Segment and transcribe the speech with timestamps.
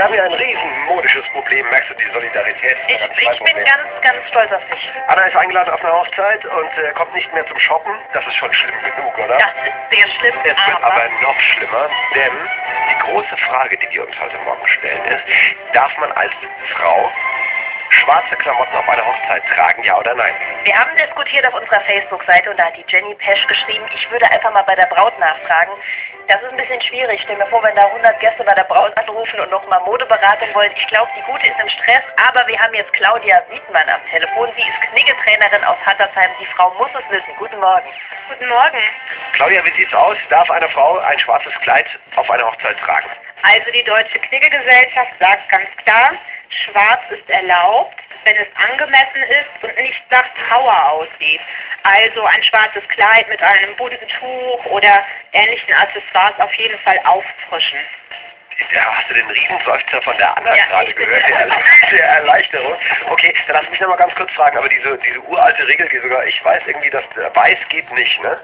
[0.00, 1.68] Wir haben ja ein riesen modisches Problem.
[1.68, 2.78] Merkst du die Solidarität?
[2.88, 4.90] Ich, ich bin ganz, ganz stolz auf dich.
[5.08, 7.92] Anna ist eingeladen auf eine Hochzeit und äh, kommt nicht mehr zum Shoppen.
[8.14, 9.36] Das ist schon schlimm genug, oder?
[9.36, 12.32] Das ist sehr schlimm, Es wird aber, aber noch schlimmer, denn
[12.88, 15.22] die große Frage, die wir uns heute Morgen stellen, ist,
[15.74, 16.32] darf man als
[16.78, 17.12] Frau
[17.90, 20.32] schwarze Klamotten auf einer Hochzeit tragen, ja oder nein?
[20.64, 24.30] wir haben diskutiert auf unserer Facebook-Seite und da hat die Jenny Pesch geschrieben, ich würde
[24.30, 25.72] einfach mal bei der Braut nachfragen.
[26.30, 27.20] Das ist ein bisschen schwierig.
[27.24, 30.70] Stell mir vor, wenn da 100 Gäste bei der Braut anrufen und nochmal Modeberatung wollen.
[30.76, 34.48] Ich glaube, die Gute ist im Stress, aber wir haben jetzt Claudia Wiedmann am Telefon.
[34.54, 36.30] Sie ist Kniggetrainerin aus Hattersheim.
[36.40, 37.34] Die Frau muss es wissen.
[37.36, 37.90] Guten Morgen.
[38.28, 38.78] Guten Morgen.
[39.32, 40.16] Claudia, wie sieht's aus?
[40.28, 43.10] Darf eine Frau ein schwarzes Kleid auf einer Hochzeit tragen?
[43.42, 46.12] Also die Deutsche Kniggegesellschaft sagt ganz klar,
[46.50, 51.40] schwarz ist erlaubt, wenn es angemessen ist und nicht nach Trauer aussieht.
[51.82, 57.78] Also ein schwarzes Kleid mit einem bunten Tuch oder ähnlichen Accessoires auf jeden Fall auffrischen.
[58.74, 61.22] Ja, hast du den Riesenseufzer von der Anna Ja, gerade gehört?
[61.26, 61.48] Der,
[61.90, 62.76] der Erleichterung.
[63.08, 65.98] Okay, dann lass mich noch mal ganz kurz fragen, aber diese, diese uralte Regel, die
[65.98, 68.38] sogar ich weiß irgendwie, dass äh, weiß geht nicht, ne?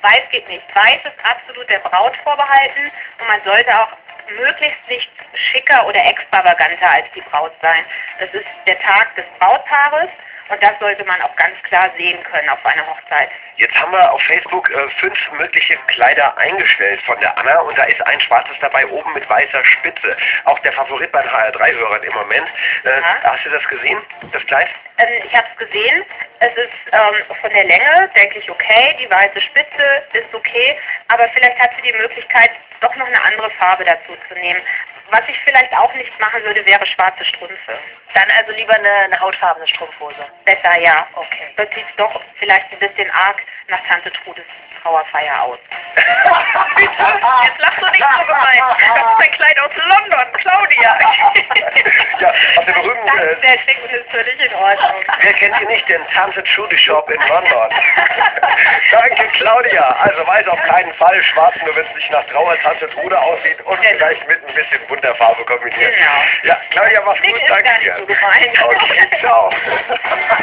[0.00, 0.64] Weiß geht nicht.
[0.74, 3.88] Weiß ist absolut der Braut vorbehalten und man sollte auch
[4.36, 7.84] möglichst nicht schicker oder extravaganter als die Braut sein.
[8.18, 10.10] Das ist der Tag des Brautpaares
[10.48, 13.30] und das sollte man auch ganz klar sehen können auf einer Hochzeit.
[13.56, 17.84] Jetzt haben wir auf Facebook äh, fünf mögliche Kleider eingestellt von der Anna und da
[17.84, 20.16] ist ein schwarzes dabei oben mit weißer Spitze.
[20.44, 22.48] Auch der Favorit bei den HR3-Hörern im Moment.
[22.84, 23.02] Äh.
[23.24, 24.00] Hast du das gesehen,
[24.32, 24.68] das Kleid?
[24.98, 26.04] Ähm, ich habe es gesehen.
[26.40, 28.96] Es ist ähm, von der Länge, denke ich, okay.
[29.00, 30.78] Die weiße Spitze ist okay.
[31.08, 34.60] Aber vielleicht hat sie die Möglichkeit, doch noch eine andere Farbe dazu zu nehmen.
[35.10, 37.78] Was ich vielleicht auch nicht machen würde, wäre schwarze Strümpfe.
[38.14, 40.26] Dann also lieber eine, eine hautfarbene Strumpfhose.
[40.44, 41.06] Besser ja.
[41.14, 41.48] Okay.
[41.56, 44.44] Das sieht doch vielleicht ein bisschen arg nach Tante Trudes
[44.82, 45.58] Trauerfeier aus.
[46.78, 48.62] Jetzt lachst du nicht so gemein.
[48.78, 50.98] Das ist ein Kleid aus London, Claudia.
[53.16, 55.02] Äh, ist der Schick und ist völlig in Ordnung.
[55.20, 57.68] Wer kennt ihn nicht, den Tante Trudy Shop in London?
[58.90, 59.96] Danke, Claudia.
[60.00, 63.60] Also weiß auf keinen Fall schwarz, nur wenn es nicht nach Trauer Tante Trude aussieht
[63.64, 63.96] und Genau.
[63.98, 65.94] vielleicht mit ein bisschen bunter Farbe kombiniert.
[65.94, 66.20] Genau.
[66.44, 67.42] Ja, Claudia, mach's Schick gut.
[67.48, 67.96] Danke dir.
[68.58, 68.68] so.
[68.68, 69.50] Okay, ciao.